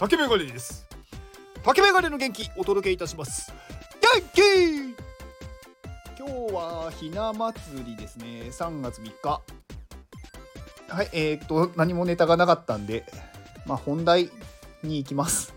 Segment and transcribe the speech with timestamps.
[0.00, 0.86] パケメガネです。
[1.62, 3.52] パケメガネの元気お届けいたします。
[4.00, 4.94] 元気!
[6.18, 8.44] 今日はひな祭りですね。
[8.50, 9.42] 3月3日。
[10.88, 13.04] はいえー、っと何もネタがなかったんで
[13.66, 14.30] まあ本題
[14.82, 15.52] に行きます。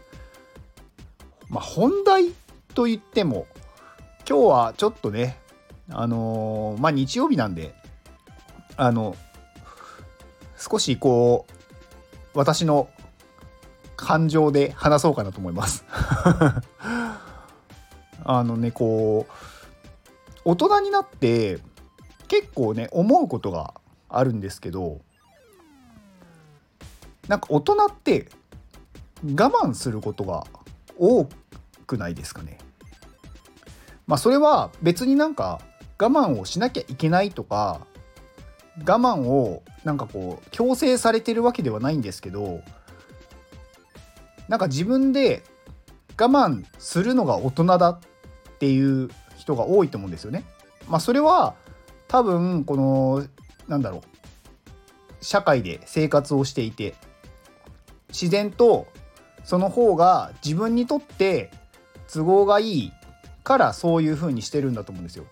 [1.48, 2.34] まあ本題
[2.76, 3.48] と言っても
[4.28, 5.38] 今日はちょっとね
[5.90, 7.74] あのー、まあ日曜日なんで
[8.76, 9.16] あの
[10.58, 11.46] 少しこ
[12.36, 12.90] う私の
[14.04, 15.86] 感情で話そうかなと思います
[18.26, 19.32] あのねこう
[20.44, 21.60] 大人になって
[22.28, 23.76] 結構ね思うことが
[24.10, 25.00] あるんですけど
[27.30, 28.28] なんか大人って
[29.24, 30.44] 我慢することが
[31.00, 31.26] 多
[31.88, 32.58] くないですかね。
[34.06, 35.62] まあそれは別になんか
[35.98, 37.80] 我慢をしなきゃいけないとか
[38.80, 42.62] 我慢をなんかこう強制されてるわけではないんですけど
[44.54, 45.42] なんか自分で
[46.16, 48.00] 我慢するのが大人だっ
[48.60, 50.44] ていう人が多いと思うんですよね。
[50.88, 51.56] まあ、それは
[52.08, 53.26] 多分この
[53.68, 56.94] なんだろう社会で生活をしていて
[58.10, 58.86] 自然と
[59.44, 61.50] その方が自分にとって
[62.14, 62.92] 都合がいい
[63.44, 65.26] からそういう風にしてるんだと思うんですよ。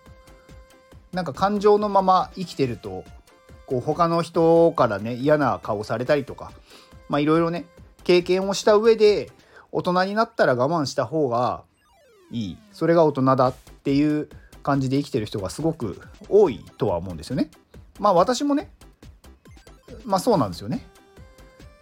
[1.14, 3.04] なんか感情のまま生きてると
[3.68, 6.52] こう他の人からね嫌な顔されたりとか
[7.08, 7.66] まあいろいろね
[8.12, 9.32] 経験をした上で
[9.72, 11.64] 大人になったら我慢した方が
[12.30, 14.28] いいそれが大人だっていう
[14.64, 17.50] 感じで生きてる人がすごく多いとは思うんですよね。
[18.00, 18.70] まあ私もね
[20.04, 20.86] まあそうなんですよね。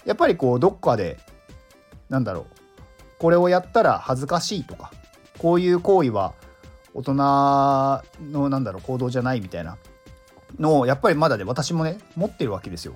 [0.06, 1.18] やっぱりこうどっかで
[2.10, 2.46] なんだろう
[3.18, 4.92] これをやったら恥ずかしいとか
[5.40, 6.36] こういう行為は
[6.94, 9.78] 大人のなんだろう行動じゃないみたいな
[10.60, 12.94] のをやっぱりまだね私もね持ってるわけですよ。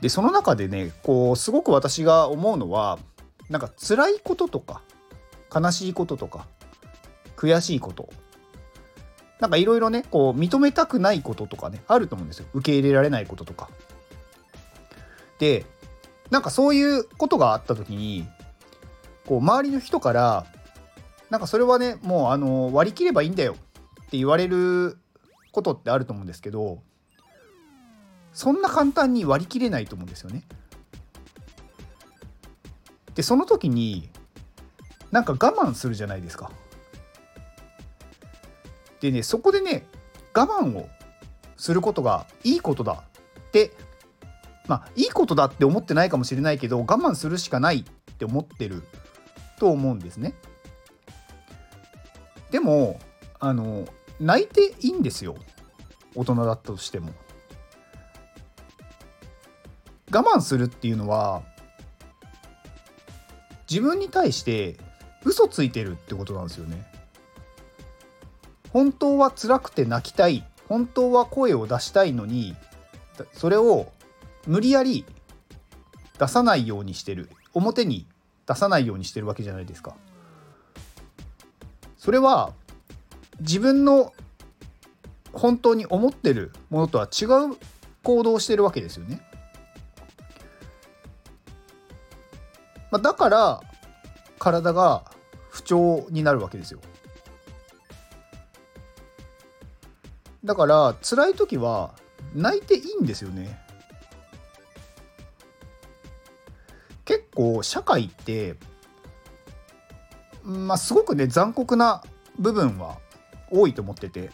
[0.00, 2.98] でその中でねこうすごく私が思うのは
[3.48, 4.82] なんか辛いこととか
[5.54, 6.46] 悲しいこととか
[7.36, 8.08] 悔しいこと
[9.40, 13.68] なんかいろいろねこう認めたくないこととかねあると思うんですよ受け入れられないこととか。
[15.38, 15.64] で
[16.30, 18.26] なんかそういうことがあった時に
[19.24, 20.46] こう周りの人から
[21.30, 24.98] なんかそれはねもうあの割り切ればいいんだよって言われる
[25.52, 26.82] ことってあると思うんですけど
[28.32, 30.44] そんな簡単に割り切れないと思うんですよね。
[33.14, 34.10] でその時に
[35.10, 36.50] なんか我慢するじゃないですか。
[39.00, 39.86] でねそこでね
[40.34, 40.88] 我慢を
[41.56, 43.04] することがいいことだ
[43.48, 43.72] って
[44.68, 48.82] まあいいことだって思ってないかもしれないけど我慢するしかないって思ってる
[49.58, 50.34] と思うんですね。
[52.50, 53.00] でも
[53.40, 53.88] あの
[54.20, 55.36] 泣いていいんですよ
[56.14, 57.12] 大人だったとしても。
[60.10, 61.42] 我慢するっていうのは
[63.68, 64.78] 自分に対して
[65.24, 66.86] 嘘ついてるってことなんですよね。
[68.70, 72.54] 本当は辛くて泣きたい本当は声を出したいのに
[73.32, 73.90] それを
[74.46, 75.04] 無理やり
[76.18, 78.06] 出さないようにしてる表に
[78.46, 79.94] 出さないようにしてるわけじゃないですか。
[81.96, 82.52] それは
[83.40, 84.12] 自分の
[85.32, 87.56] 本当に思ってるものとは違う
[88.02, 89.27] 行動をしてるわけですよね。
[92.90, 93.60] まあ、だから
[94.38, 95.04] 体が
[95.50, 96.80] 不調になるわけですよ。
[100.44, 101.94] だから辛い時は
[102.34, 103.58] 泣いていいんですよね。
[107.04, 108.56] 結構社会って
[110.42, 112.02] まあすごくね残酷な
[112.38, 112.98] 部分は
[113.50, 114.30] 多いと思ってて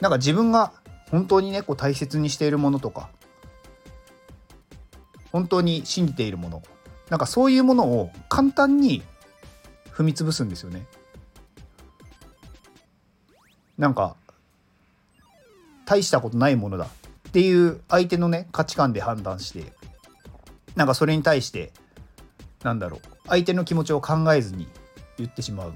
[0.00, 0.72] なんか自分が
[1.10, 3.08] 本当にねこう大切にしているものとか
[5.32, 6.62] 本当に信じているもの
[7.10, 9.02] なんかそういうものを簡単に
[9.90, 10.86] 踏み潰すんですよね。
[13.76, 14.16] なんか
[15.86, 16.86] 大したことないものだ
[17.28, 19.72] っていう相手のね価値観で判断して
[20.74, 21.72] なんかそれに対して
[22.62, 24.66] なんだろう相手の気持ちを考えずに
[25.16, 25.74] 言ってしまう。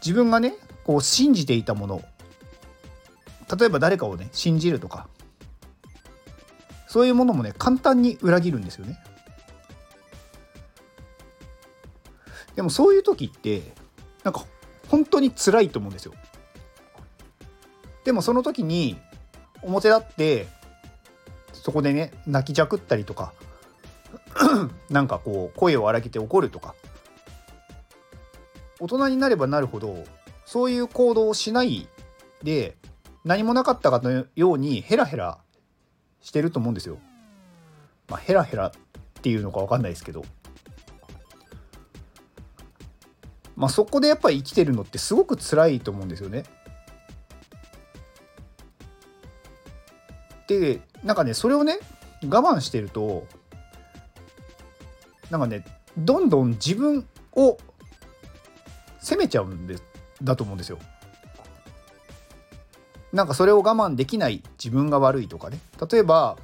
[0.00, 0.54] 自分がね
[0.84, 2.02] こう信じていたもの
[3.58, 5.06] 例えば誰かをね信じるとか
[6.88, 8.98] そういうものもね簡単に裏切るんですよね。
[12.56, 13.62] でもそういう時って
[14.24, 14.44] なんか
[14.88, 16.14] 本当に辛いと思うんですよ。
[18.04, 18.96] でもその時に
[19.62, 20.48] 表立って
[21.52, 23.34] そこでね泣きじゃくったりとか
[24.88, 26.74] なんかこう声を荒げて怒るとか
[28.80, 30.04] 大人になればなるほど
[30.46, 31.86] そういう行動をしない
[32.42, 32.76] で
[33.24, 35.38] 何もなかったかのようにヘラヘラ
[36.20, 36.98] してると思うんですよ。
[38.08, 38.72] まあヘラヘラっ
[39.22, 40.24] ていうのか分かんないですけど。
[43.56, 46.44] まあそこでやっぱり生きてるのってすごく辛いと思うんですよね。
[50.46, 51.78] でなんかねそれをね
[52.24, 53.26] 我慢してると
[55.30, 55.64] なんかね
[55.96, 57.58] どんどん自分を
[59.00, 59.76] 責めちゃうんで
[60.22, 60.78] だと思うんですよ。
[63.12, 65.58] なんかそれを我慢できない自分が悪いとかね
[65.90, 66.36] 例えば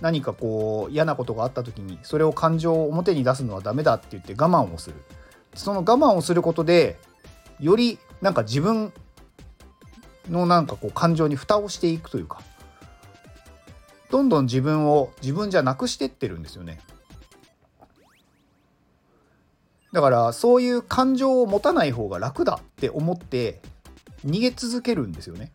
[0.00, 4.96] 何かこう嫌なことがあった時にそれを感情を表に出すのはダメだって言って我慢をする
[5.54, 6.98] その我慢をすることで
[7.60, 8.92] よりなんか自分
[10.28, 12.40] のなんかこう感情に蓋をしていくというか
[14.10, 16.80] どんどん自分を自分じゃなくしてってるんですよね。
[19.92, 23.62] だからそういう感情を持たない方が楽だって思って
[24.24, 25.52] 逃げ続けるんですよね。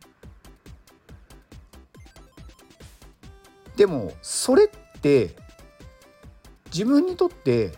[3.76, 5.36] でもそれって
[6.72, 7.72] 自分にとって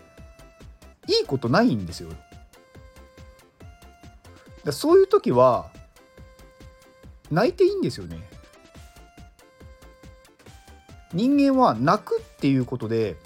[1.06, 2.10] いいことないんですよ。
[4.64, 5.70] だそういう時は
[7.30, 8.18] 泣いていいんですよね。
[11.12, 13.16] 人間は泣くっていうことで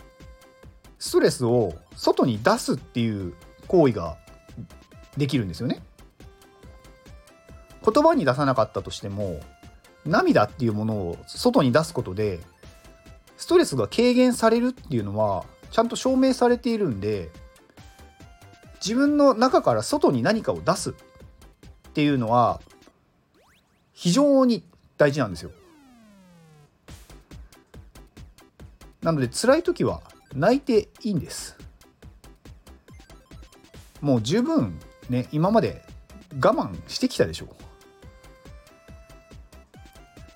[0.99, 3.35] ストレスを外に出すっていう
[3.69, 4.17] 行為が
[5.17, 5.83] できるんですよね。
[7.85, 9.41] 言葉に出さなかったとしても
[10.07, 12.41] 涙っていうものを外に出すことで
[13.37, 17.31] ストレスが軽減されるっていうのはちゃんと証明されているんで
[18.77, 20.95] 自分の中から外に何かを出すっ
[21.95, 22.61] ていうのは
[23.93, 24.65] 非常に
[24.99, 25.51] 大事なんですよ。
[29.03, 30.03] なので辛い時は
[30.35, 31.57] 泣いていいんです。
[34.01, 34.79] もう十分
[35.09, 35.83] ね今まで
[36.35, 37.74] 我慢してきたでしょう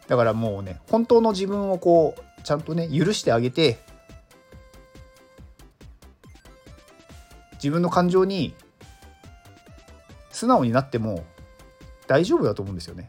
[0.09, 3.79] だからもうね本当の自分をこうちゃんとね許してあげて
[7.55, 8.55] 自分の感情に
[10.31, 11.25] 素直になっても
[12.07, 13.09] 大丈夫だと思うんですよね。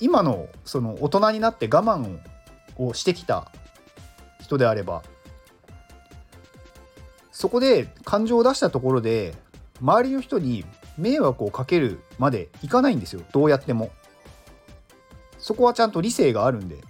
[0.00, 2.18] 今のその大人になって我慢
[2.76, 3.50] をしてきた
[4.40, 5.02] 人であれば
[7.30, 9.34] そこで感情を出したところで
[9.80, 10.64] 周りの人に
[10.96, 13.22] 迷惑をかけるまでいかないんですよ。
[13.32, 13.90] どうやっても。
[15.38, 16.76] そこはちゃんと理性があるんで。
[16.76, 16.88] だか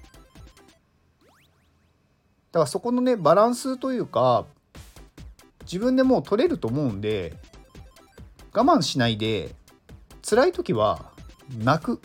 [2.61, 4.47] らそこのねバランスというか
[5.63, 7.35] 自分でもう取れると思うんで
[8.53, 9.55] 我慢しないで
[10.23, 11.11] 辛い時は
[11.59, 12.01] 泣く。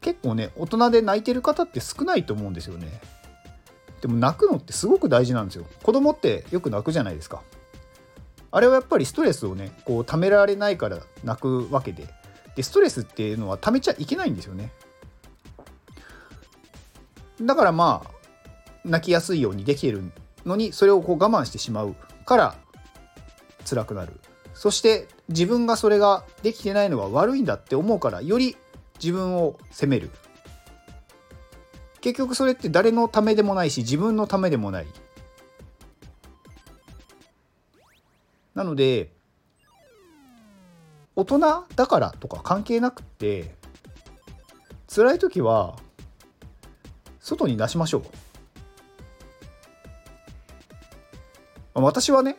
[0.00, 3.00] 結構ね大人で泣いてる方って少ないと思うんですよね。
[4.00, 5.66] でも泣くのってすごく大事なんですよ。
[5.82, 7.42] 子供ってよく泣くじゃないですか。
[8.52, 12.08] あれはやっぱりストレスをねこう溜められないから泣くわけで。
[12.56, 14.72] でストレスっていうのは溜めちゃいけないんですよね。
[17.40, 18.10] だからまあ
[18.84, 20.10] 泣きやすいようにできてる
[20.44, 21.94] のにそれをこう我慢してしまう
[22.26, 22.54] から
[23.68, 24.20] 辛くなる。
[24.54, 28.56] そして自分がそれができてないのが悪いんだって思うからより
[29.02, 30.10] 自分を責める。
[32.00, 34.86] 結局それって誰のためでもないし自分のためでもない。
[38.60, 39.10] なので
[41.16, 41.38] 大人
[41.74, 43.54] だからとか関係なくって
[44.86, 45.78] 辛い時は
[47.20, 48.02] 外に出しましょう。
[51.72, 52.36] 私はね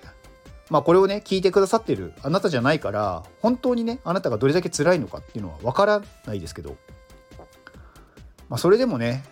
[0.70, 6.78] まあこれをね聞いてくださってるあなたじゃないから本当にねあなたがどれだけ辛いのかっていうのは分からないですけど
[8.48, 9.24] まあそれでもね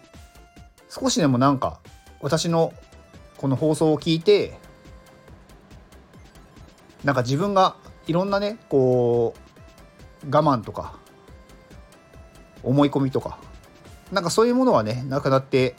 [0.90, 1.82] 少しでもなんか
[2.20, 2.74] 私の
[3.38, 4.58] この放送を聞いて
[7.04, 7.76] なんか自分が
[8.08, 9.34] いろんなねこ
[10.24, 10.96] う我慢とか
[12.64, 13.38] 思い込みとか
[14.12, 15.76] なんかそういうものはねなくなって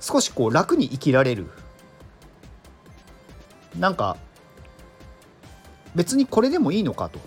[0.00, 1.46] 少しこう楽に生きられる。
[3.78, 4.16] なんか
[5.94, 7.18] 別にこれでもいいのかと。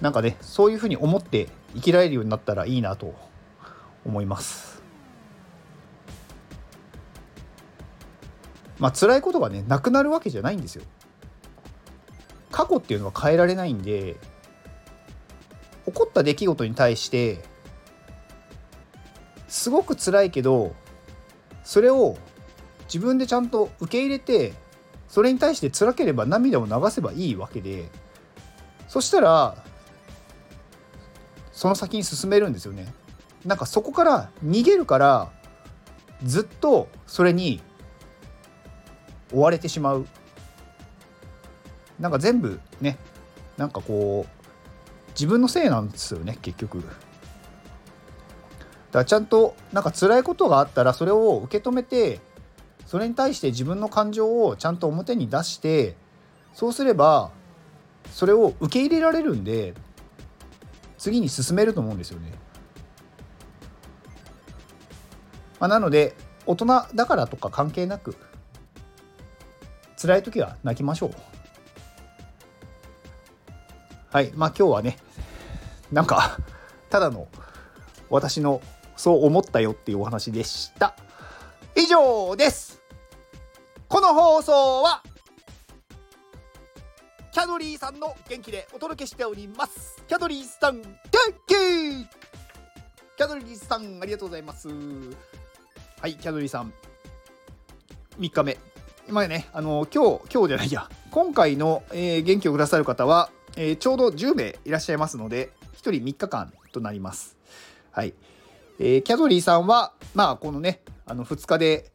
[0.00, 3.14] なんかねそういうふうに思って生きられるようになったらいいなと
[4.04, 4.82] 思います。
[8.78, 10.84] まあ辛いことがねなくなるわけじゃないんですよ。
[12.54, 14.14] 過去っていうのは変えられないんで
[15.86, 17.40] 起こった出来事に対して
[19.48, 20.72] すごく辛いけど
[21.64, 22.16] それを
[22.84, 24.52] 自分でちゃんと受け入れて
[25.08, 27.88] それに対して辛ければ涙を流せばいいわけで
[28.86, 29.56] そしたら
[31.50, 32.92] その先に進めるんですよね。
[33.44, 35.32] なんかそこから逃げるから
[36.22, 37.60] ずっとそれに
[39.32, 40.06] 追われてしまう。
[41.98, 42.98] なんか全部ね
[43.56, 46.78] なんかこう自分のせいなんですよね結局。
[46.78, 46.98] だか
[48.92, 52.20] らちゃんとなんか辛いことがあったらそれを受け止めて
[52.86, 55.96] それに対して自分の感情をちゃんと表に出して
[56.52, 57.32] そうすれば
[58.12, 59.74] それを受け入れられるんで
[60.98, 62.32] 次に進めると思うんですよね。
[65.58, 66.14] まあ、なので
[66.46, 68.16] 大人だからとか関係なく
[70.00, 71.33] 辛い時は泣きましょう。
[74.14, 74.30] はい。
[74.36, 74.96] まあ今日はね
[75.90, 76.38] なんか
[76.88, 77.26] ただの
[78.08, 78.62] 私の
[78.94, 80.94] そう思ったよっていうお話でした。
[81.74, 82.80] 以上です。
[83.88, 85.02] この放送は
[87.32, 90.00] キャドリーさんの元気でお届けしております。
[90.06, 90.86] キャドリーさん元
[91.48, 92.06] 気。
[93.16, 94.68] キャドリーさんありがとうございます。
[94.68, 96.72] はいキャドリーさん。
[98.20, 98.58] 3日目。
[99.08, 100.88] 今ねあの今日今日じゃないや。
[101.10, 107.36] 今回の、えー、元気をくださる方は、えー、ちょうど10名いらっしゃいますので1人3日間となります。
[107.92, 108.14] はい、
[108.80, 111.90] えー、キャドリーさんはまあこのねあの2日で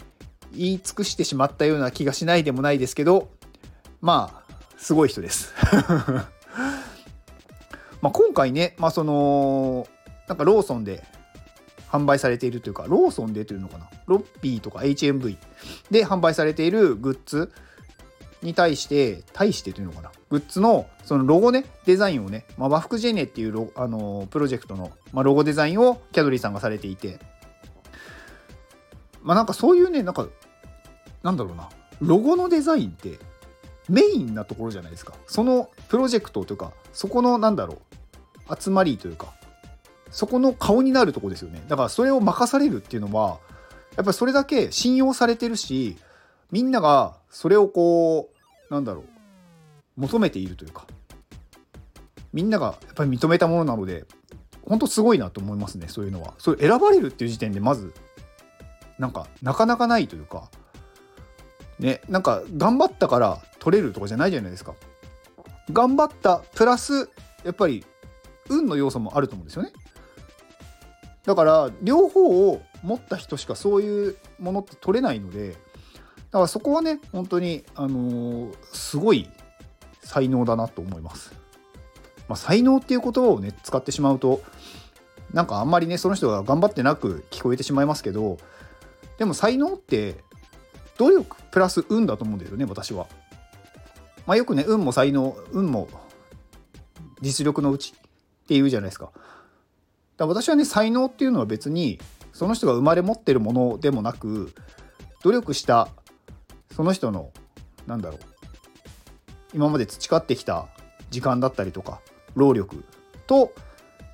[0.54, 3.30] 言い尽くしてしまったような気がしないでもないですけど
[4.02, 5.54] まあすごい人です。
[8.02, 9.86] まあ今回ね、まあ、その
[10.28, 11.04] なんかローソンで
[11.90, 13.90] 販売されているというかローソンでというのかな？
[14.06, 15.38] ロッピーとか HMV
[15.92, 17.52] で販売されているグッズ
[18.42, 20.12] に対して対してというのかな？
[20.30, 27.20] グッズのそのロゴねデザインをね、まあ、和服ジェネっていう、あの、プロジェクトの、まあ、ロゴデザインをキャドリーさんがされていて。
[29.22, 30.28] まあなんかそういうねなんか
[31.24, 31.70] なんだろうな。
[32.00, 33.20] ロゴのデザインって
[33.90, 35.14] メインなところじゃないですか。
[35.28, 38.56] そのプロジェクトというかそこのなんだろう。
[38.60, 39.34] 集まりというか
[40.10, 41.62] そこの顔になるとこですよね。
[41.68, 43.40] だからそれを任されるっていうのは
[43.96, 45.98] やっぱりそれだけ信用されてるし
[46.52, 48.30] みんながそれをこ
[48.70, 49.19] うなんだろう。
[49.98, 50.88] 求めているというか
[52.34, 54.06] みんながやっぱり認めたものなので
[54.64, 56.36] 本当すごいなと思いますねそういうのは。
[56.38, 57.94] それ選ばれるっていう時点でまず
[59.00, 60.50] なんかなかなかないというか
[61.80, 64.76] ねなんか頑張ったから取れるとかじゃないじゃないですか。
[65.72, 67.10] 頑張ったプラス
[67.44, 67.86] やっぱり
[68.50, 69.72] 運の要素もあると思うんですよね。
[71.26, 75.56] だから両方を持った人しかそういうものって取れないのでだ
[76.34, 79.30] からそこはね本当にあのー、すごい
[80.10, 81.32] 才能だなと思います、
[82.28, 84.42] まあ、才能っていう言葉をね使ってしまうと
[85.34, 88.40] なんかあんまりねその人が頑張ってなく聞こえてしまいますけど
[89.20, 90.16] でも才能って
[90.98, 93.06] 努力プラス運だと思うんですよね私は。
[94.26, 95.88] まあ、よくね運も才能運も
[97.22, 99.06] 実力のうちっていうじゃないですか。
[99.06, 99.24] だか
[100.18, 102.00] ら私はね才能っていうのは別に
[102.34, 104.54] その人が生まれ持ってるものでもなく
[105.24, 105.90] 努力した
[106.72, 107.32] その人の
[107.86, 108.29] なんだろう
[109.54, 110.68] 今まで培ってきた
[111.10, 112.02] 時間だったりとか
[112.36, 112.84] 労力
[113.28, 113.54] と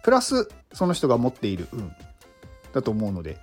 [0.03, 1.91] プラスその人が持っている運
[2.73, 3.37] だと思うので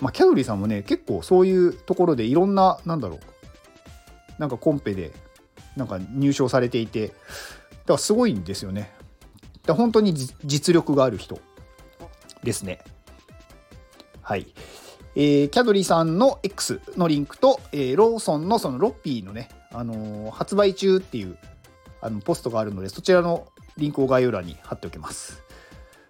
[0.00, 3.20] まあ、キャドリーさんもね結構そういうところでいろんななんだろう
[4.38, 5.12] なんかコンペで
[5.76, 7.14] なんか入賞されていてだか
[7.94, 8.92] らすごいんですよね。
[9.66, 11.40] だ本当に実力がある人
[12.42, 12.80] ですね。
[14.22, 14.46] はい。
[15.16, 21.36] えー、キャドリーさんの X のリンクと、えー、ローソンのそのロッピーのね、あの、発売中っていう
[22.00, 25.42] あのポストがあるのでそちらのリンクを概要欄に貼っておきます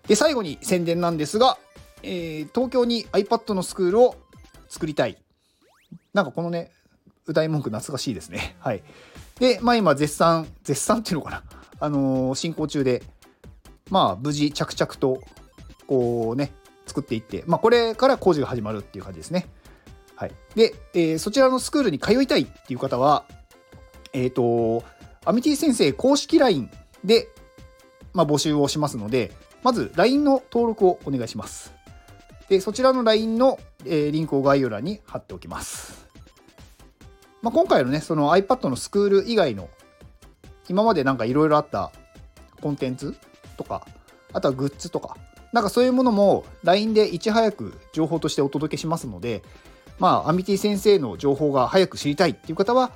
[0.07, 1.59] で最後に宣伝なんですが
[2.03, 4.17] えー、東京に iPad のスクールを
[4.69, 5.17] 作りたい。
[6.13, 6.71] なんかこのね、
[7.27, 8.57] 歌い文句懐かしいですね。
[8.61, 8.83] はい。
[9.39, 11.43] で、まあ今絶賛、絶賛っていうのかな。
[11.81, 13.03] あのー、進行中で、
[13.91, 15.23] まあ無事着々と、
[15.87, 16.53] こうね、
[16.87, 19.49] 作っていって、まあこれから工事が始まるっていう感じですね。
[20.15, 20.33] はい。
[20.55, 23.25] で、えー、そちらのスクールに通いたいっていう方は、
[24.13, 24.85] えっ、ー、と、
[25.25, 26.71] アミティ先生公式 LINE
[27.05, 27.29] で、
[28.15, 31.73] まあ、募集をしますので、まず LINE の登録をお願いします。
[32.49, 36.09] でそちらの LINE の、えー、リンクを概要欄に貼っておきます。
[37.43, 39.69] まあ、今回のね、その iPad のスクール以外の、
[40.69, 41.93] 今までなんかいろいろあった
[42.61, 43.15] コンテンツ
[43.57, 43.87] とか、
[44.33, 45.17] あとはグッズとか、
[45.53, 49.43] なんかそういうものも LINE でいち早く情報としてお届けしますので、
[49.99, 52.93] まあ、アミティ先生の情報が早く知りたいっていう方は、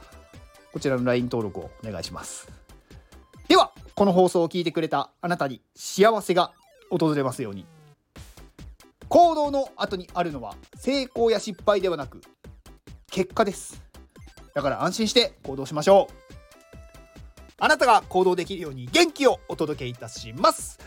[0.72, 2.48] こちらの LINE 登録をお願いします。
[3.48, 6.52] では、この放送を聞いてくれたあなたに幸せが
[6.90, 7.66] 訪れますように。
[9.12, 12.22] 行動の後にあるのは成功や失敗ではなく
[13.10, 13.82] 結果です
[14.54, 16.14] だから安心して行動しましょう
[17.58, 20.78] あなたが行動できるように元気をお届けいたします